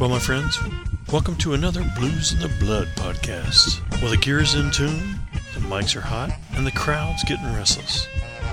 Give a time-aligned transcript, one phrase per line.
[0.00, 0.58] Well, my friends,
[1.12, 3.82] welcome to another Blues in the Blood podcast.
[4.00, 5.18] Well, the gear's in tune,
[5.52, 8.08] the mics are hot, and the crowd's getting restless.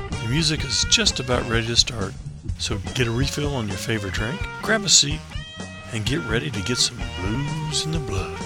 [0.09, 2.13] The music is just about ready to start,
[2.57, 5.21] so get a refill on your favorite drink, grab a seat,
[5.94, 8.37] and get ready to get some blues in the blood.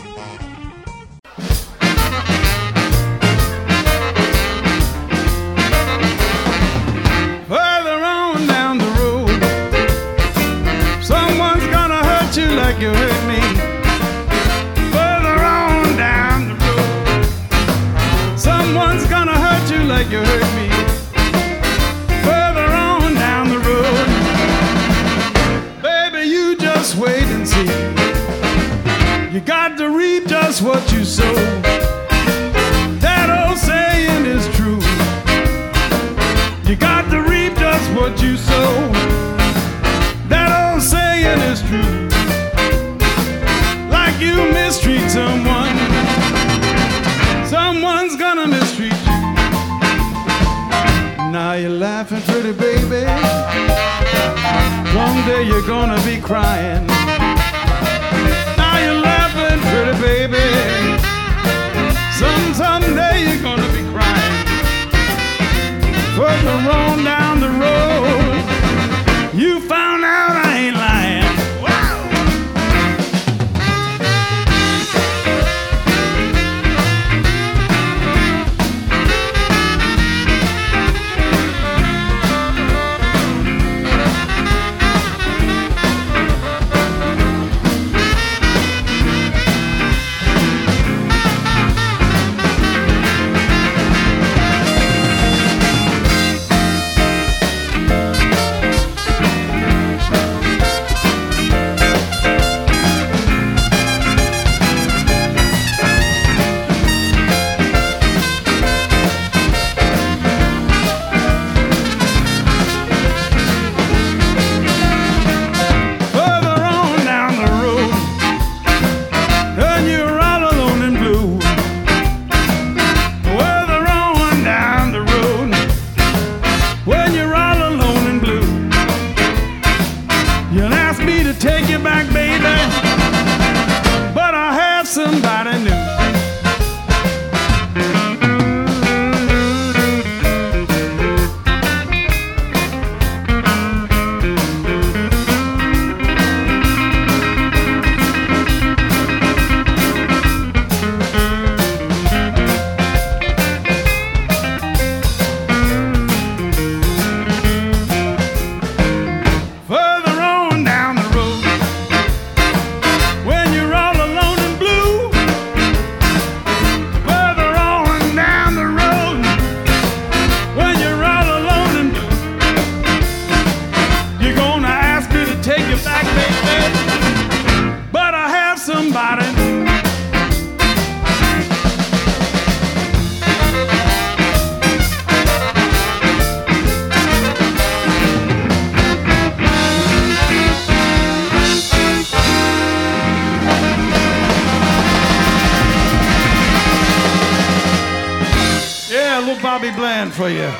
[200.21, 200.51] For you.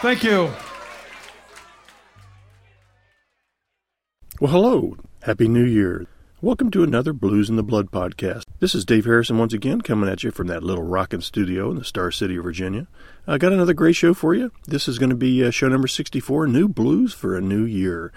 [0.00, 0.50] Thank you.
[4.40, 4.96] Well, hello.
[5.24, 6.06] Happy New Year.
[6.40, 8.44] Welcome to another Blues in the Blood podcast.
[8.60, 11.76] This is Dave Harrison once again coming at you from that little rockin' studio in
[11.76, 12.86] the Star City of Virginia.
[13.26, 14.52] I got another great show for you.
[14.66, 18.10] This is going to be uh, show number 64, New Blues for a New Year.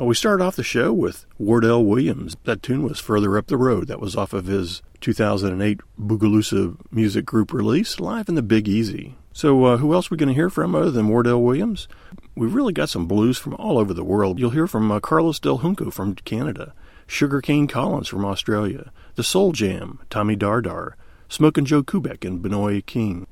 [0.00, 2.36] Uh, we started off the show with Wardell Williams.
[2.42, 3.86] That tune was Further Up the Road.
[3.86, 9.14] That was off of his 2008 Boogaloosa music group release, Live in the Big Easy.
[9.32, 11.86] So, uh, who else are we going to hear from other than Wardell Williams?
[12.34, 14.38] We've really got some blues from all over the world.
[14.38, 16.74] You'll hear from uh, Carlos Del Junco from Canada,
[17.06, 20.94] Sugarcane Collins from Australia, The Soul Jam, Tommy Dardar,
[21.28, 23.28] Smokin' Joe Kubek and Bnois King,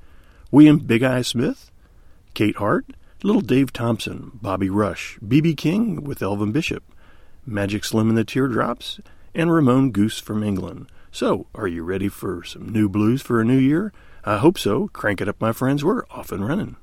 [0.50, 1.70] William Big Eye Smith,
[2.34, 2.86] Kate Hart,
[3.24, 5.54] Little Dave Thompson, Bobby Rush, B.B.
[5.56, 6.84] King with Elvin Bishop,
[7.44, 9.00] Magic Slim and the Teardrops,
[9.34, 10.88] and Ramon Goose from England.
[11.10, 13.92] So, are you ready for some new blues for a new year?
[14.28, 14.88] I hope so.
[14.88, 15.82] Crank it up, my friends.
[15.82, 16.76] We're off and running.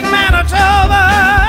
[0.00, 1.39] Winnipeg, Manitoba.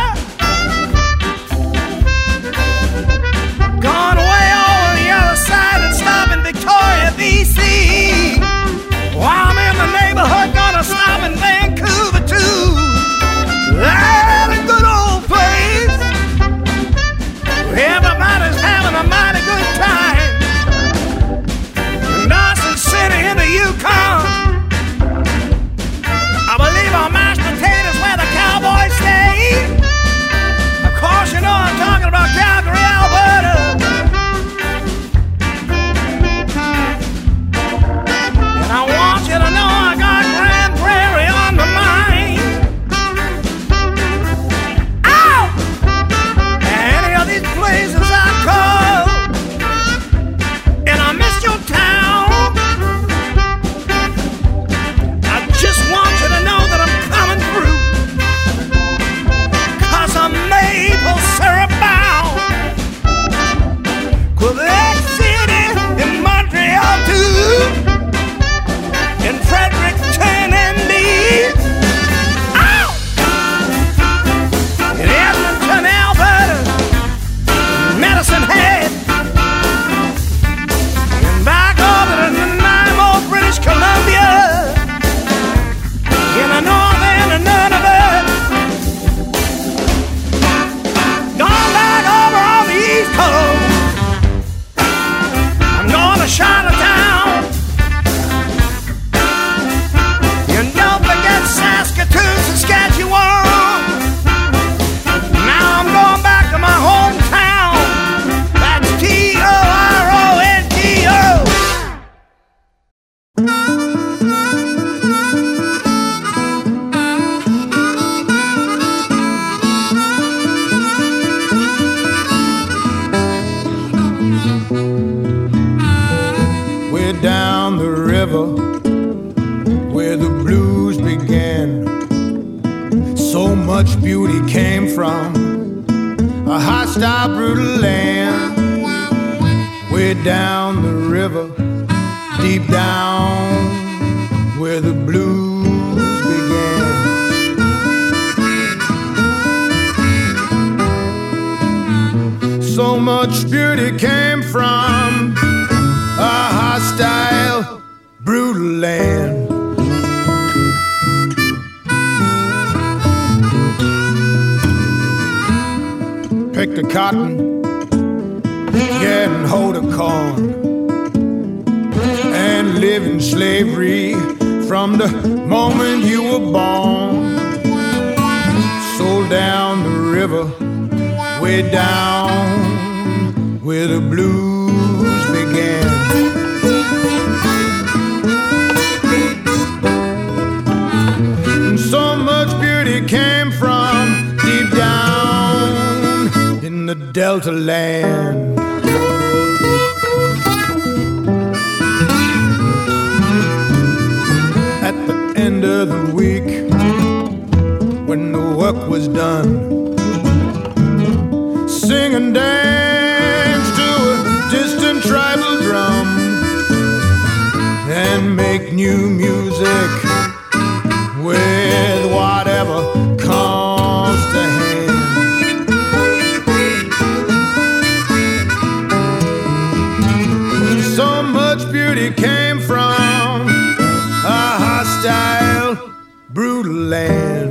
[232.52, 235.94] Came from a hostile,
[236.30, 237.51] brutal land.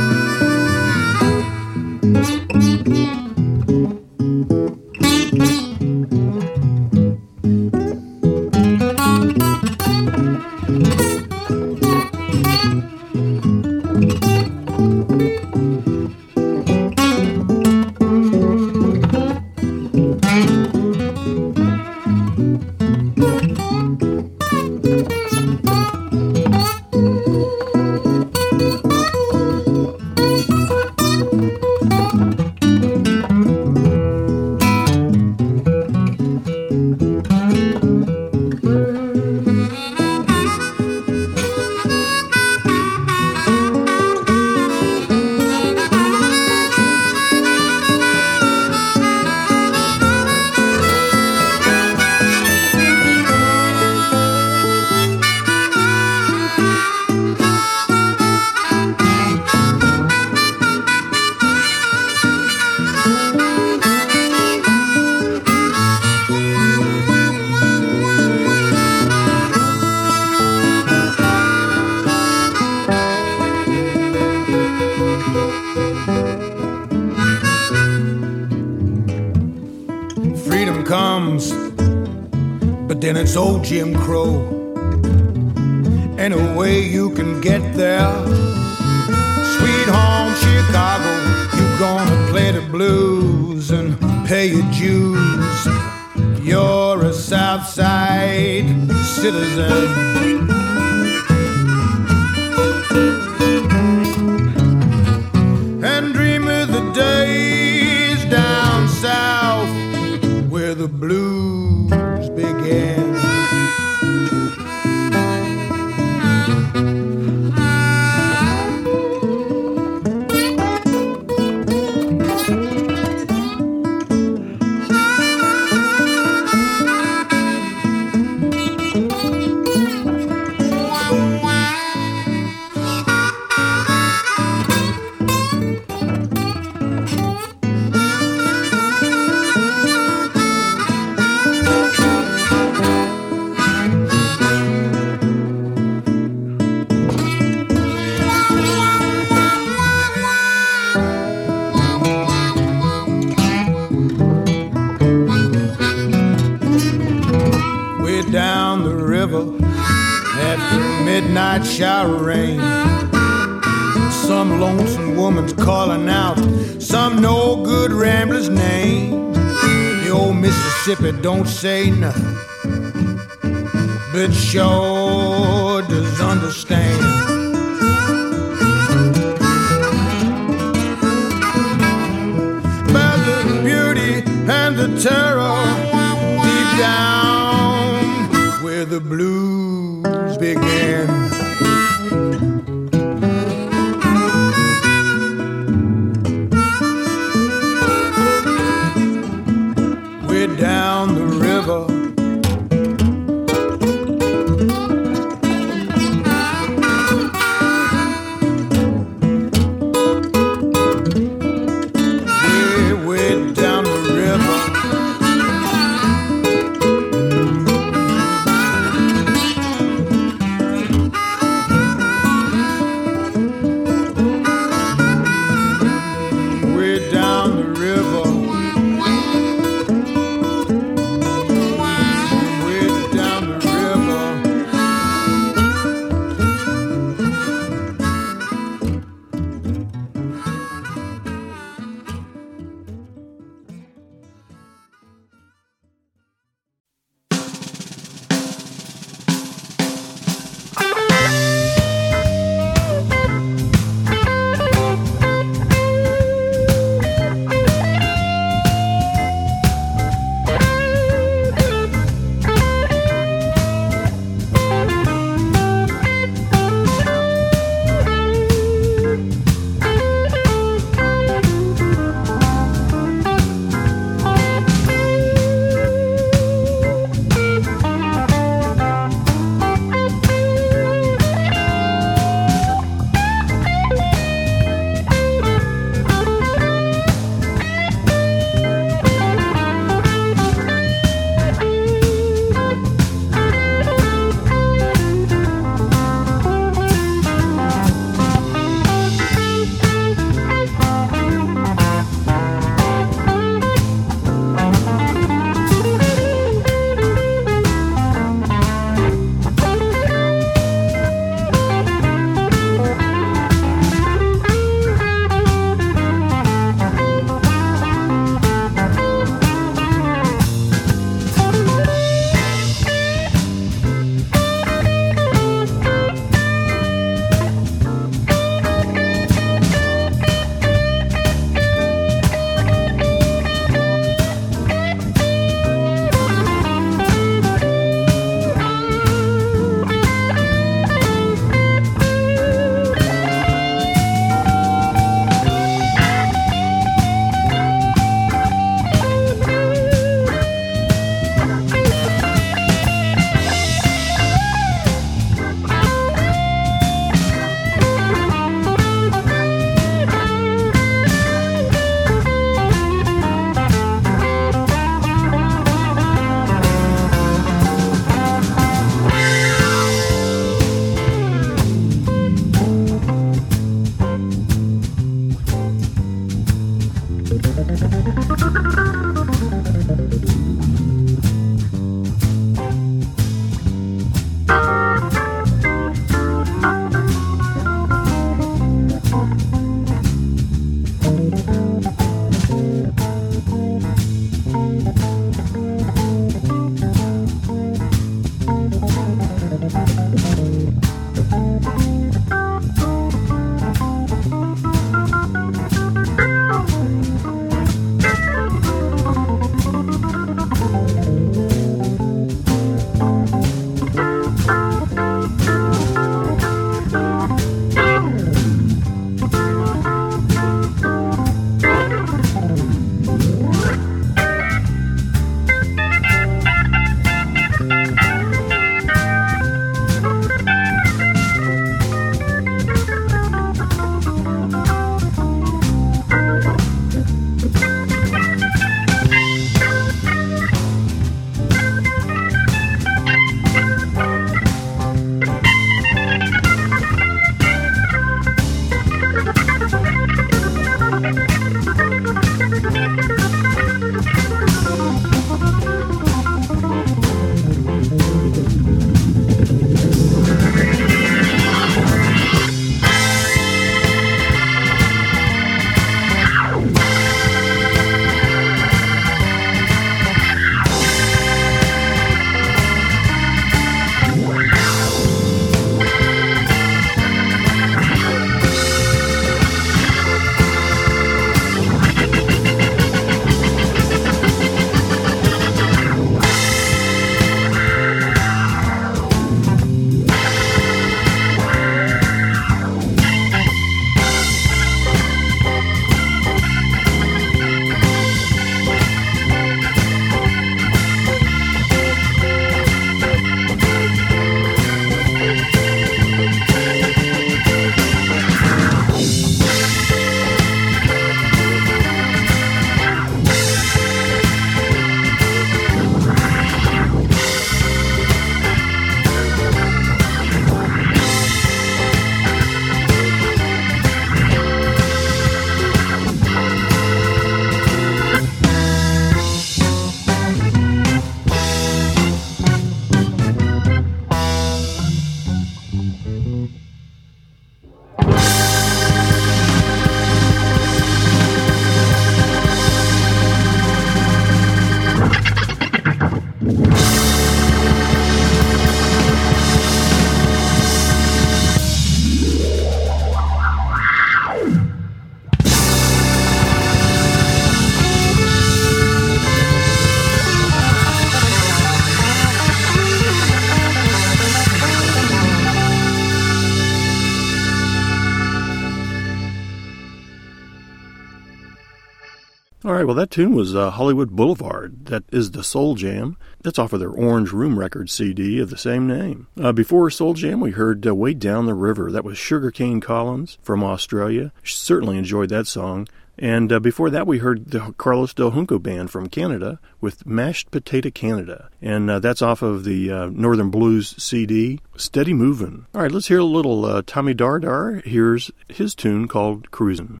[572.66, 574.86] All right, well, that tune was uh, Hollywood Boulevard.
[574.86, 576.16] That is the Soul Jam.
[576.42, 579.28] That's off of their Orange Room Records CD of the same name.
[579.40, 581.92] Uh, before Soul Jam, we heard uh, Way Down the River.
[581.92, 584.32] That was Sugarcane Collins from Australia.
[584.42, 585.86] Certainly enjoyed that song.
[586.18, 590.50] And uh, before that, we heard the Carlos Del Junco Band from Canada with Mashed
[590.50, 591.50] Potato Canada.
[591.62, 595.66] And uh, that's off of the uh, Northern Blues CD, Steady Movin'.
[595.72, 597.84] All right, let's hear a little uh, Tommy Dardar.
[597.84, 600.00] Here's his tune called Cruisin'.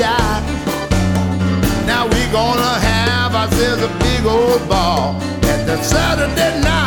[0.00, 6.79] "Hey, shy!" Now we gonna have ourselves a big old ball at the Saturday night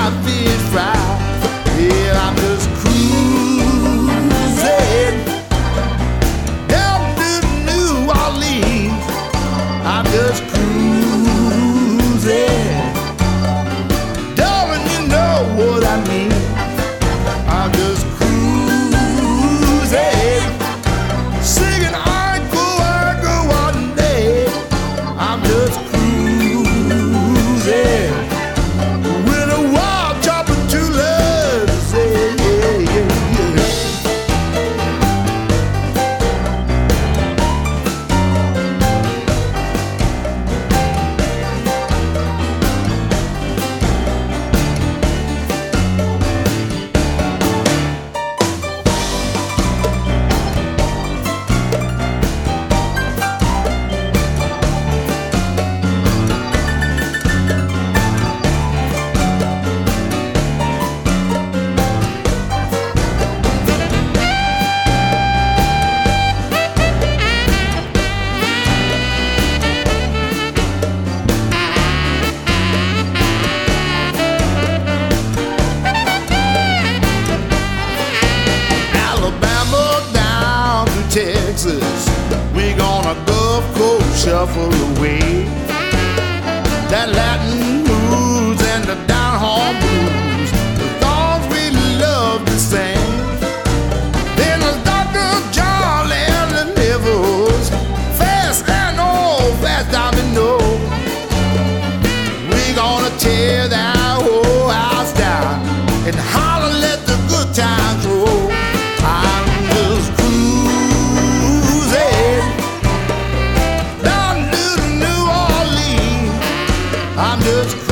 [117.56, 117.83] I'm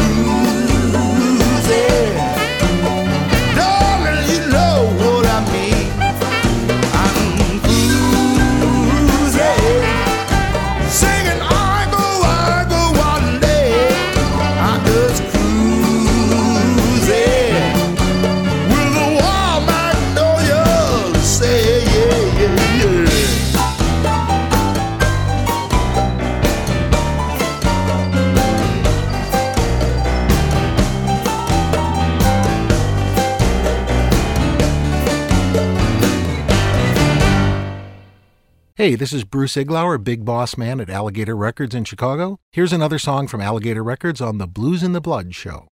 [38.82, 42.40] Hey, this is Bruce Iglauer, big boss man at Alligator Records in Chicago.
[42.52, 45.68] Here's another song from Alligator Records on the Blues in the Blood show.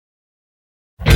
[1.04, 1.14] Let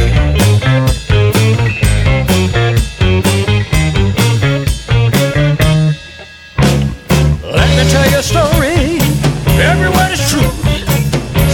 [7.75, 9.01] me tell you a story.
[9.59, 10.47] Every word is true.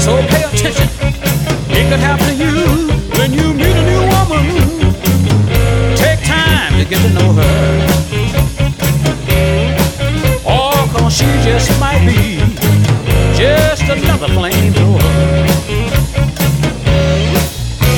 [0.05, 0.90] So pay attention.
[1.70, 4.44] It could happen to you when you meet a new woman.
[5.96, 7.96] Take time to get to know her.
[11.47, 12.39] just might be
[13.39, 15.01] just another flamethrower.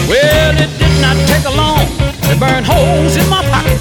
[0.07, 1.87] Well, it did not take long
[2.29, 3.81] to burn holes in my pocket.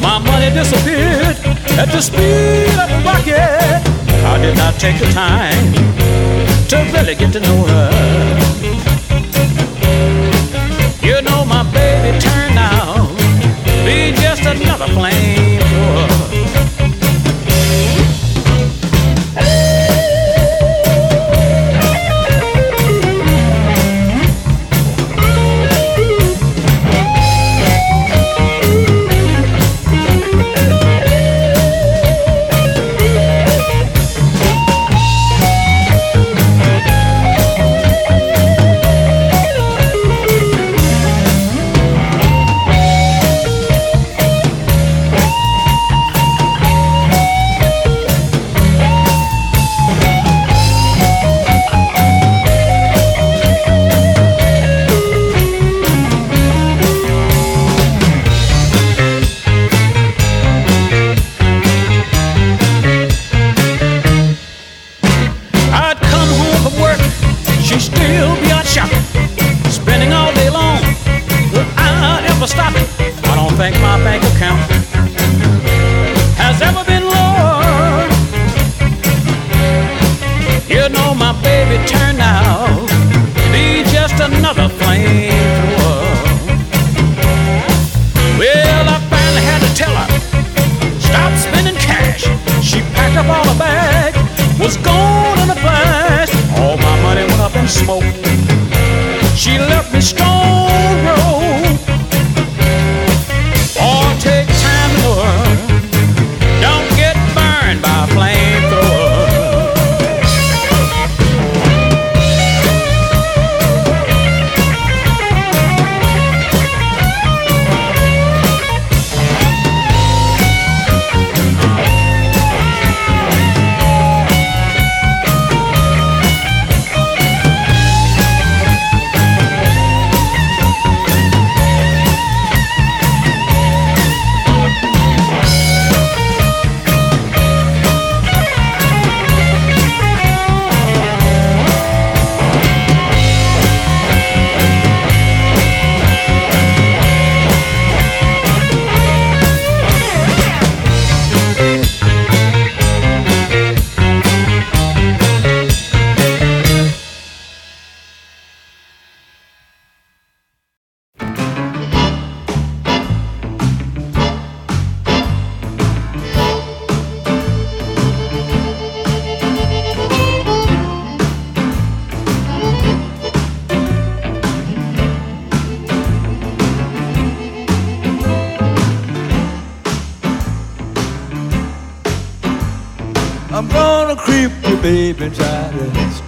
[0.00, 1.36] My money disappeared
[1.78, 3.84] at the speed of a rocket.
[4.32, 5.74] I did not take the time
[6.70, 7.90] to really get to know her.
[11.02, 13.12] You know, my baby turned out
[13.66, 16.11] to be just another flamethrower.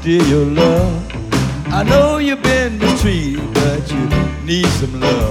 [0.04, 1.32] still your love.
[1.72, 4.04] I know you've been mistreated, but you
[4.44, 5.23] need some love.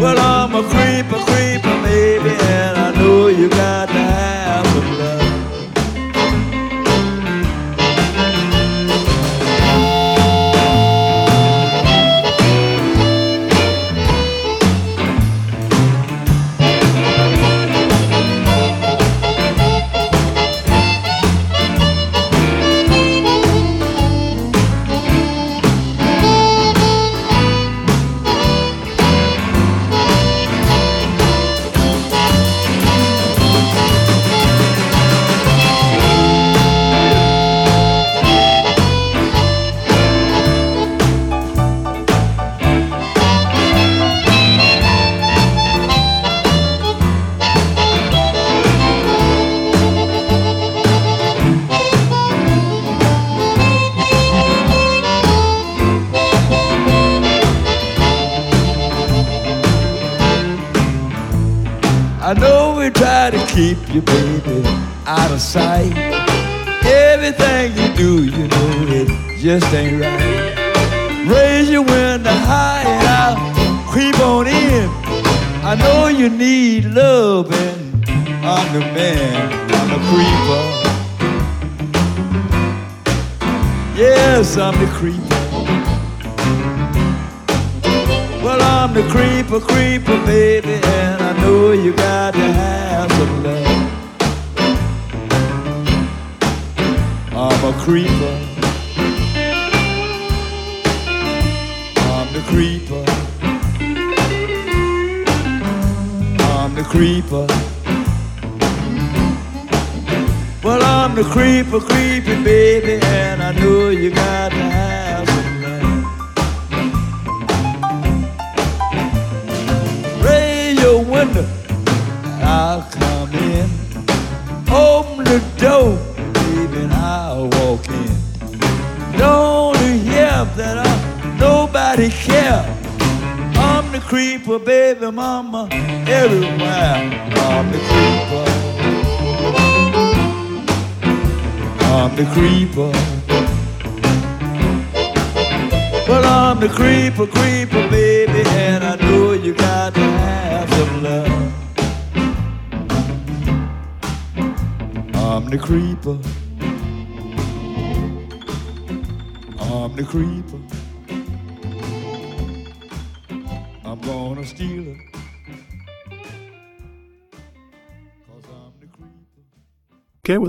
[0.00, 3.99] Well, I'm a creeper, creeper, baby, and I know you got that.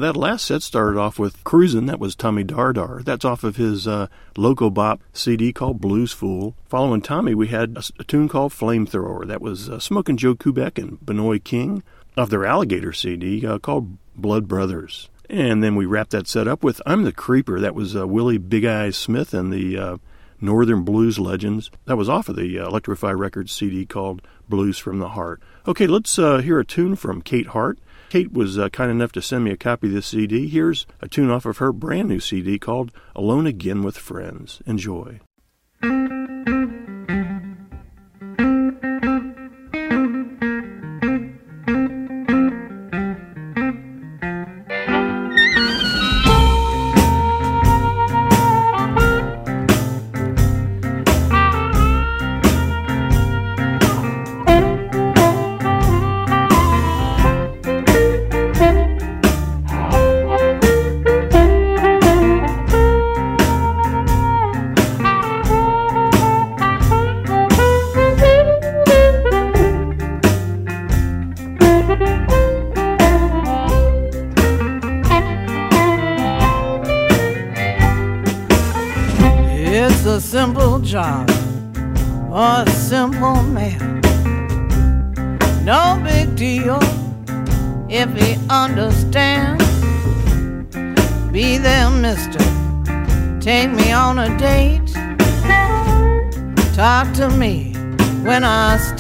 [0.01, 1.85] That last set started off with Cruisin'.
[1.85, 3.03] That was Tommy Dardar.
[3.03, 6.55] That's off of his uh, Loco Bop CD called Blues Fool.
[6.67, 9.27] Following Tommy, we had a, a tune called Flamethrower.
[9.27, 11.83] That was uh, Smoking Joe Kubek and Bnois King
[12.17, 15.07] of their Alligator CD uh, called Blood Brothers.
[15.29, 17.59] And then we wrapped that set up with I'm the Creeper.
[17.59, 19.97] That was uh, Willie Big Eyes Smith and the uh,
[20.41, 21.69] Northern Blues Legends.
[21.85, 25.43] That was off of the uh, Electro-Fi Records CD called Blues from the Heart.
[25.67, 27.77] Okay, let's uh, hear a tune from Kate Hart.
[28.11, 30.45] Kate was uh, kind enough to send me a copy of this CD.
[30.45, 34.61] Here's a tune off of her brand new CD called Alone Again with Friends.
[34.65, 35.21] Enjoy.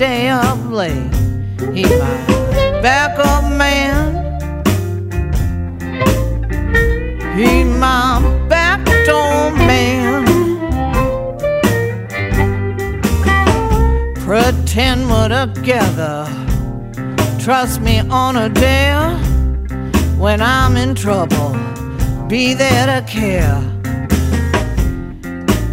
[0.01, 1.13] Stay up late.
[1.75, 2.17] He my
[2.81, 4.15] backup man.
[7.37, 10.25] He my backdoor man.
[14.25, 16.25] Pretend we're together.
[17.37, 19.11] Trust me on a dare.
[20.17, 21.51] When I'm in trouble,
[22.27, 23.61] be there to care.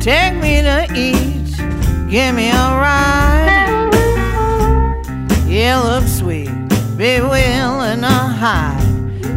[0.01, 1.49] Take me to eat,
[2.11, 3.18] give me a ride.
[5.59, 6.51] You look sweet,
[6.97, 8.81] be willing to hide.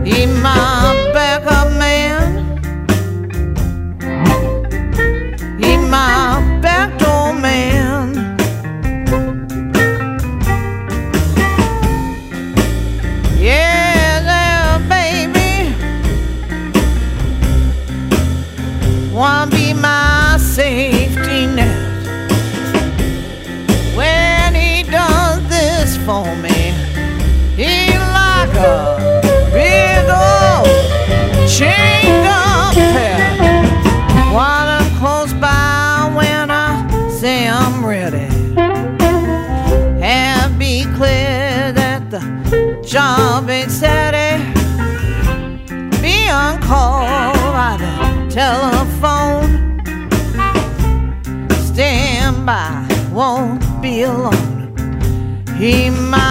[0.06, 2.01] He my back backup man.
[52.46, 54.76] By, won't be alone.
[55.58, 56.31] He my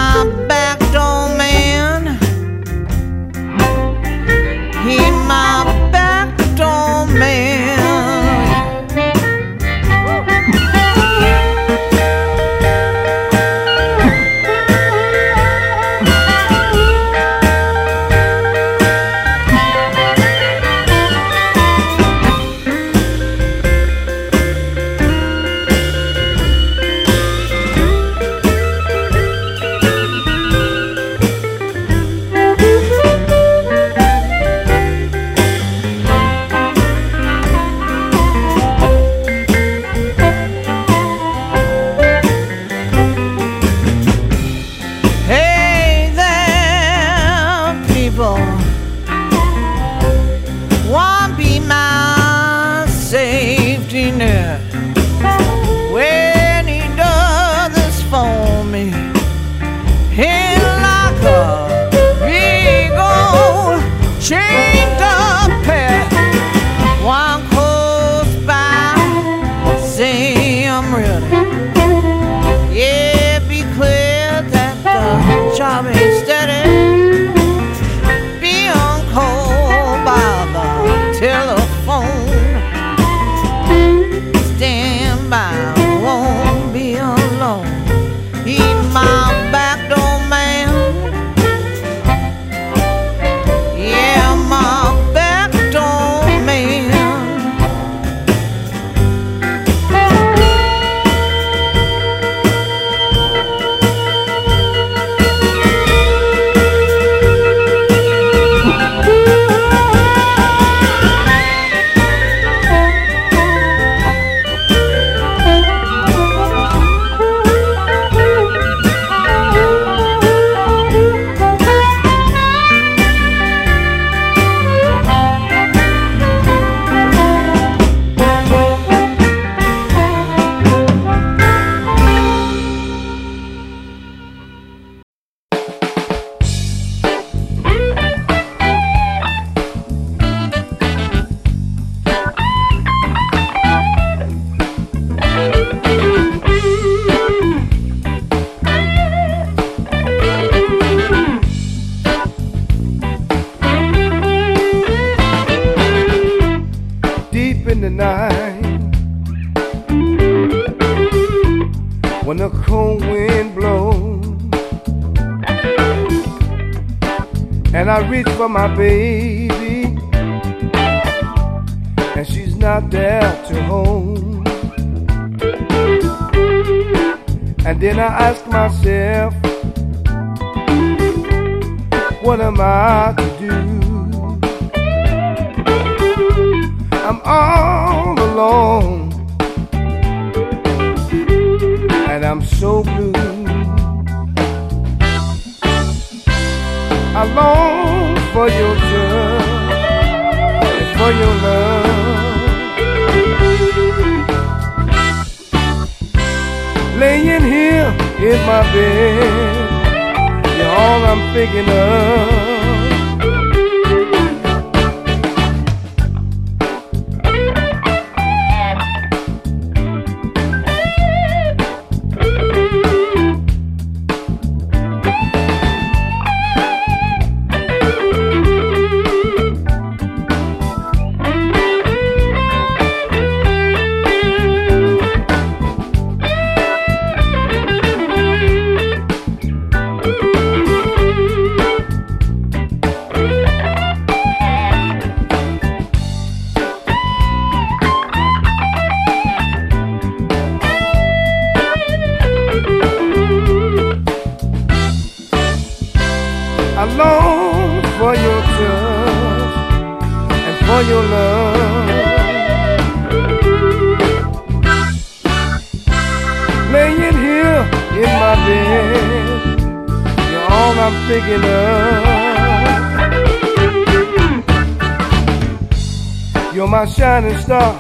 [277.20, 277.74] shining star,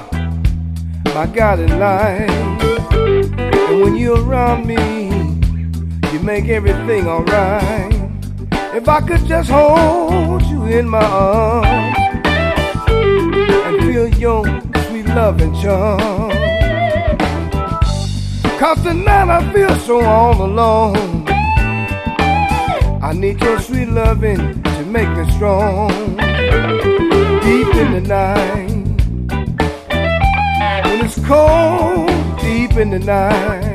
[1.14, 2.28] my guiding light.
[3.70, 5.08] And when you're around me,
[6.12, 7.94] you make everything alright.
[8.74, 11.96] If I could just hold you in my arms
[13.64, 14.44] and feel your
[14.88, 16.30] sweet love and charm.
[18.58, 21.24] Cause tonight I feel so all alone.
[23.02, 25.88] I need your sweet loving to make me strong.
[27.40, 28.69] Deep in the night
[31.30, 32.10] cold
[32.40, 33.69] deep in the night.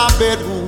[0.00, 0.59] my bedroom.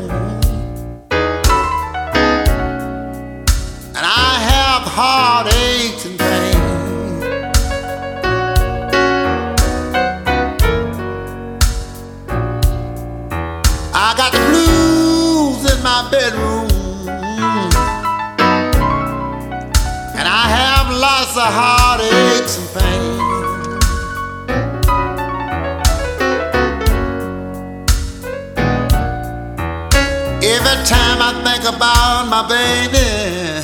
[32.32, 33.60] My baby,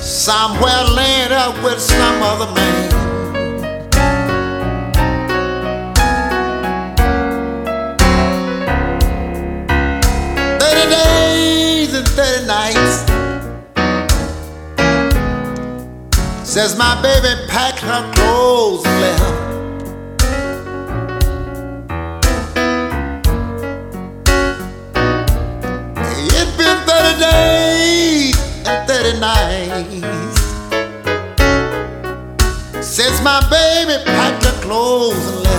[0.00, 2.90] somewhere laid up with some other man.
[10.58, 13.04] Thirty days and thirty nights.
[16.48, 19.45] Says my baby packed her clothes and left.
[29.22, 30.40] And 30 nights
[32.86, 35.56] since my baby packed her clothes and left.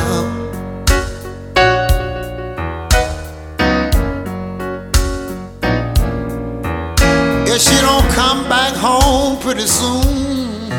[7.49, 10.71] If she don't come back home pretty soon,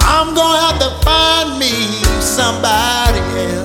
[0.00, 1.72] I'm gonna have to find me
[2.20, 3.20] somebody
[3.52, 3.59] else.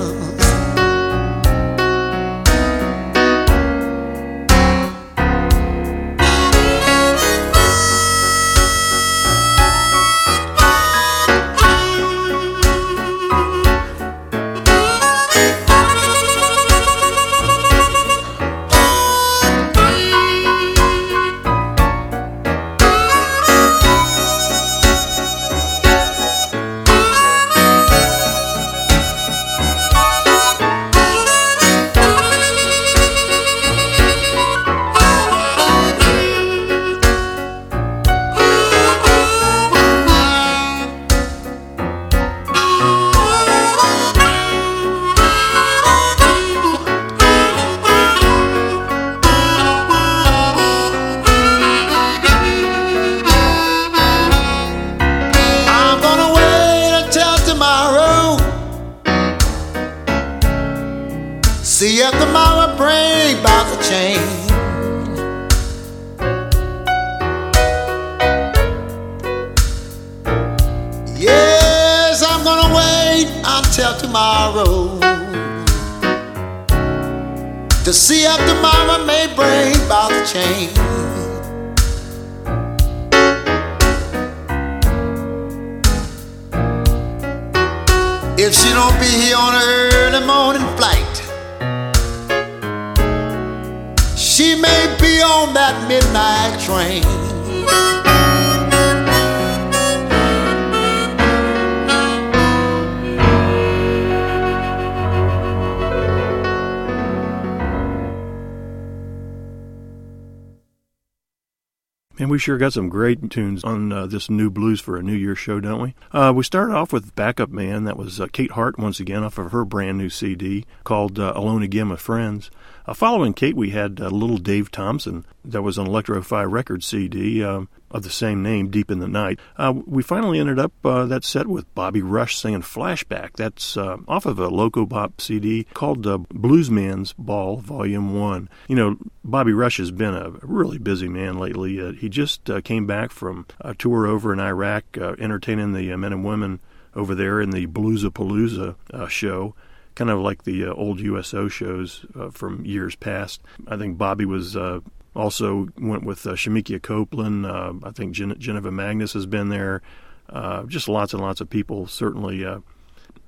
[112.46, 115.60] Sure got some great tunes on uh, this new Blues for a New Year show,
[115.60, 115.96] don't we?
[116.12, 117.86] Uh, we started off with Backup Man.
[117.86, 121.34] That was uh, Kate Hart once again off of her brand new CD called uh,
[121.36, 122.52] Alone Again with Friends.
[122.88, 125.26] Uh, following Kate, we had uh, Little Dave Thompson.
[125.44, 129.40] That was an Electro-Fi Records CD um, of the same name, Deep in the Night.
[129.58, 133.34] Uh, we finally ended up uh, that set with Bobby Rush singing Flashback.
[133.38, 138.50] That's uh, off of a Loco Bop CD called uh, Bluesman's Ball Volume 1.
[138.68, 141.82] You know, Bobby Rush has been a really busy man lately.
[141.82, 146.24] Uh, he just came back from a tour over in Iraq, entertaining the men and
[146.24, 146.60] women
[146.94, 149.56] over there in the Bluesapalooza uh, show
[149.96, 153.42] kind of like the uh, old USO shows uh, from years past.
[153.68, 154.82] I think Bobby was uh,
[155.16, 157.46] also went with uh, Shemekia Copeland.
[157.46, 159.82] Uh, I think Gen- Janiva Magness has been there.
[160.30, 162.46] Uh, just lots and lots of people certainly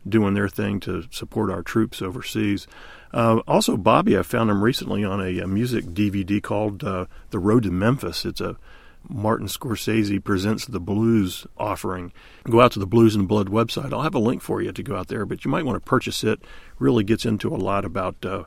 [0.07, 2.67] doing their thing to support our troops overseas.
[3.13, 7.71] Also, Bobby, I found him recently on a, a music DVD called "The Road to
[7.71, 8.57] Memphis." It's a
[9.09, 12.11] Martin Scorsese presents the blues offering.
[12.49, 13.93] Go out to the Blues and Blood website.
[13.93, 15.89] I'll have a link for you to go out there, but you might want to
[15.89, 16.41] purchase it.
[16.79, 18.43] Really gets into a lot about uh,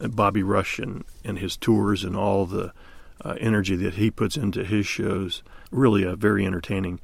[0.00, 2.72] Bobby Rush and, and his tours and all the
[3.24, 5.42] uh, energy that he puts into his shows.
[5.70, 7.00] Really uh, very entertaining.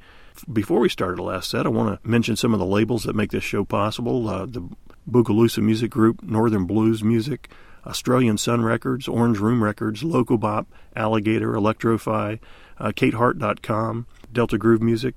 [0.51, 3.15] Before we started the last set, I want to mention some of the labels that
[3.15, 4.29] make this show possible.
[4.29, 4.67] Uh, the
[5.09, 7.49] Boogaloosa Music Group, Northern Blues Music,
[7.85, 12.39] Australian Sun Records, Orange Room Records, Loco Bop, Alligator, Electro-Fi,
[12.79, 15.15] uh, KateHart.com, Delta Groove Music,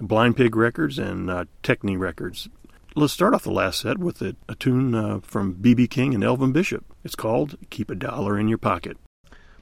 [0.00, 2.48] Blind Pig Records, and uh, Techni Records.
[2.94, 5.86] Let's start off the last set with a, a tune uh, from B.B.
[5.86, 6.84] King and Elvin Bishop.
[7.04, 8.96] It's called Keep a Dollar in Your Pocket.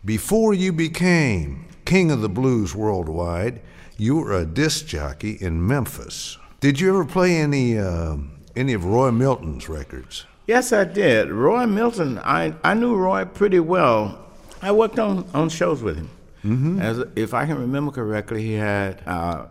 [0.05, 3.61] Before you became king of the blues worldwide,
[3.99, 6.39] you were a disc jockey in Memphis.
[6.61, 8.17] Did you ever play any uh,
[8.55, 10.25] any of Roy Milton's records?
[10.47, 11.31] Yes, I did.
[11.31, 14.27] Roy Milton, I, I knew Roy pretty well.
[14.63, 16.09] I worked on, on shows with him.
[16.47, 16.81] Mm-hmm.
[16.81, 19.47] As if I can remember correctly, he had uh,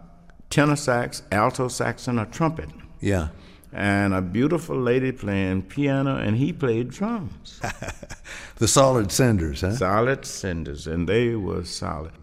[0.50, 2.70] tenor sax, alto sax, and a trumpet.
[3.02, 3.30] Yeah.
[3.74, 7.60] And a beautiful lady playing piano, and he played drums.
[8.56, 9.76] the Solid Senders, huh?
[9.76, 12.14] Solid Senders, and they were solid.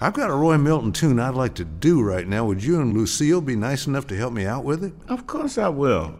[0.00, 2.44] I've got a Roy Milton tune I'd like to do right now.
[2.44, 4.92] Would you and Lucille be nice enough to help me out with it?
[5.08, 6.18] Of course I will.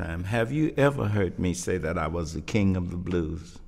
[0.00, 0.24] time.
[0.24, 3.58] Have you ever heard me say that I was the king of the blues?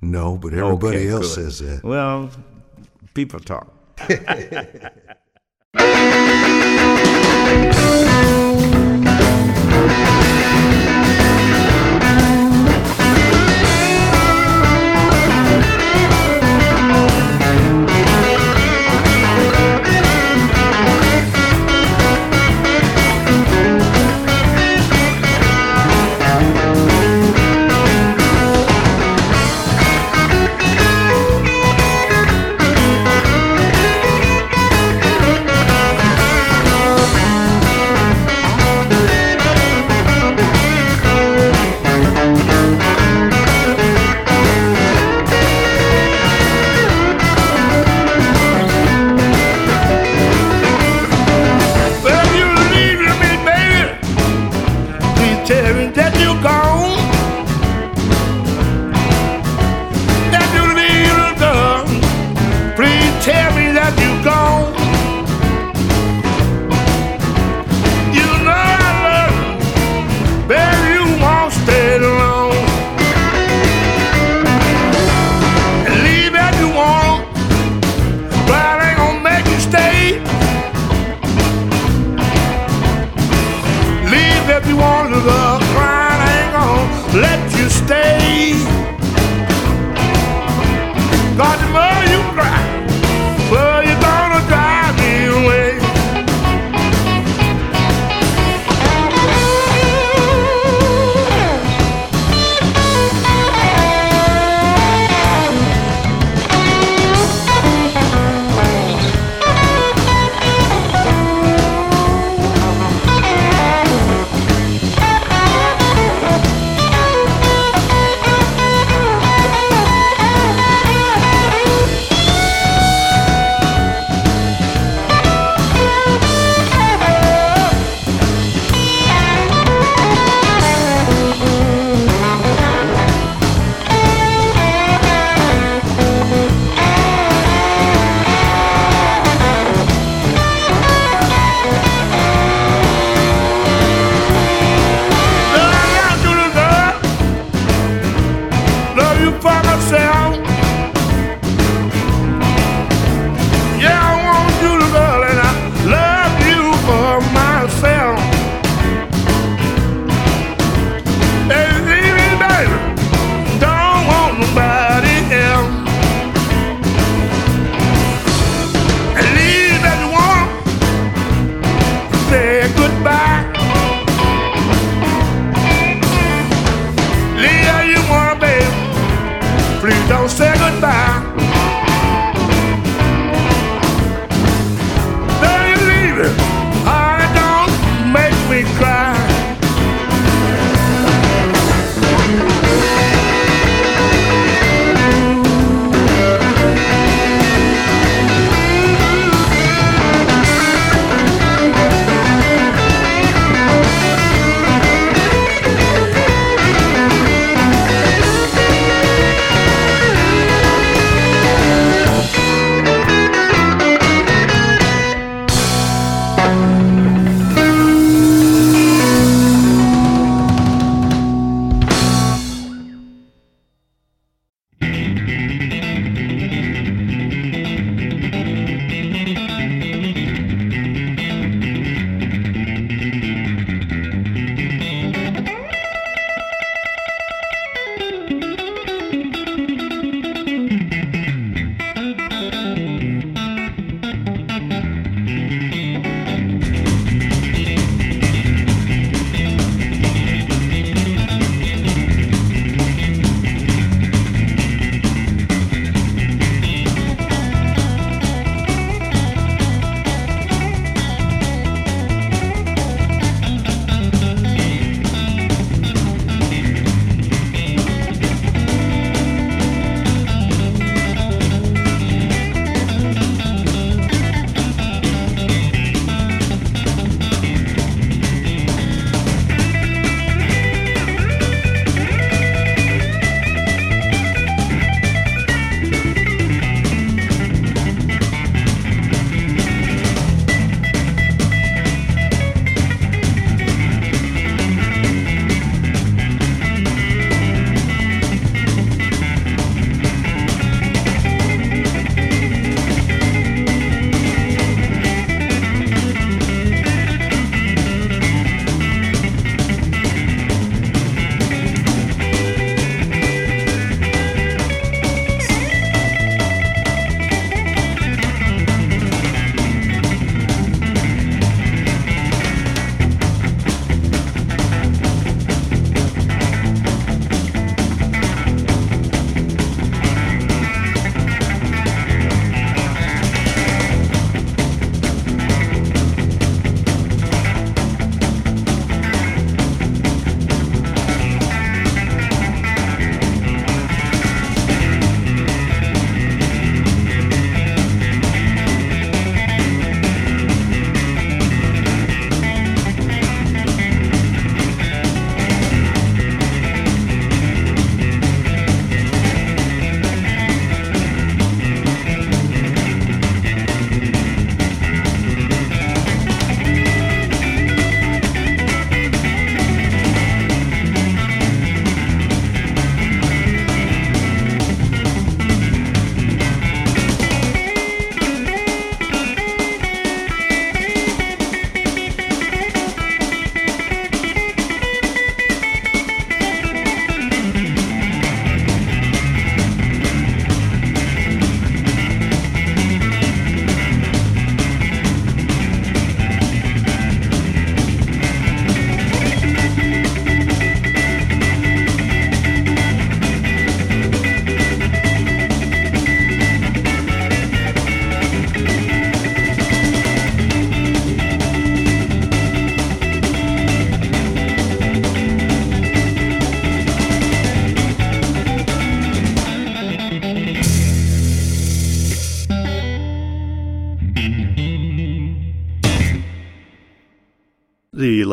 [0.00, 1.44] No, but everybody okay, else good.
[1.44, 1.84] says that.
[1.84, 2.30] Well,
[3.14, 3.72] people talk.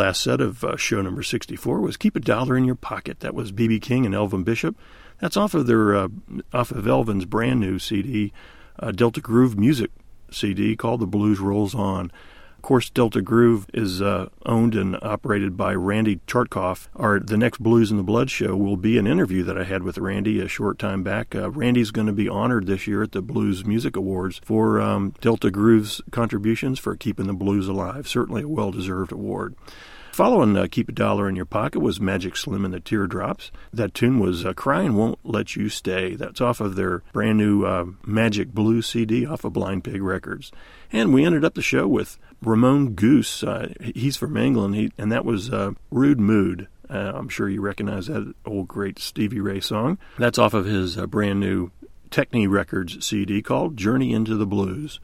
[0.01, 3.19] last set of uh, show number 64 was Keep a Dollar in Your Pocket.
[3.19, 3.79] That was B.B.
[3.79, 4.75] King and Elvin Bishop.
[5.19, 6.07] That's off of their uh,
[6.51, 8.33] off of Elvin's brand new CD,
[8.79, 9.91] uh, Delta Groove Music
[10.31, 12.11] CD called The Blues Rolls On.
[12.57, 16.87] Of course, Delta Groove is uh, owned and operated by Randy Chortkoff.
[16.95, 19.83] Our the next Blues in the Blood show will be an interview that I had
[19.83, 21.35] with Randy a short time back.
[21.35, 25.13] Uh, Randy's going to be honored this year at the Blues Music Awards for um,
[25.21, 28.07] Delta Groove's contributions for keeping the blues alive.
[28.07, 29.55] Certainly a well-deserved award.
[30.11, 33.49] Following uh, Keep a Dollar in Your Pocket was Magic Slim and the Teardrops.
[33.71, 36.15] That tune was uh, Crying Won't Let You Stay.
[36.15, 40.51] That's off of their brand new uh, Magic Blue CD off of Blind Pig Records.
[40.91, 43.41] And we ended up the show with Ramon Goose.
[43.41, 46.67] Uh, he's from England, he, and that was uh, Rude Mood.
[46.89, 49.97] Uh, I'm sure you recognize that old great Stevie Ray song.
[50.19, 51.71] That's off of his brand new
[52.09, 54.99] Techni Records CD called Journey into the Blues.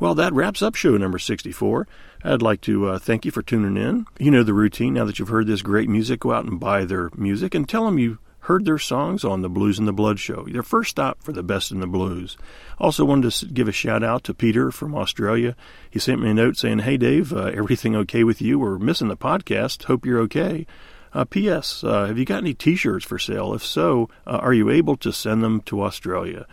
[0.00, 1.88] Well, that wraps up show number 64.
[2.22, 4.06] I'd like to uh, thank you for tuning in.
[4.18, 4.94] You know the routine.
[4.94, 7.84] Now that you've heard this great music, go out and buy their music and tell
[7.84, 8.18] them you
[8.48, 10.44] heard their songs on the Blues and the Blood show.
[10.44, 12.36] Their first stop for the best in the blues.
[12.78, 15.56] Also wanted to give a shout out to Peter from Australia.
[15.90, 18.58] He sent me a note saying, "Hey Dave, uh, everything okay with you?
[18.58, 19.84] We're missing the podcast.
[19.84, 20.66] Hope you're okay."
[21.12, 21.82] Uh, P.S.
[21.82, 23.52] Uh, have you got any T-shirts for sale?
[23.54, 26.46] If so, uh, are you able to send them to Australia?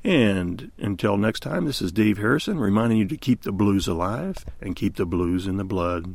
[0.06, 4.44] And until next time, this is Dave Harrison reminding you to keep the blues alive
[4.60, 6.14] and keep the blues in the blood.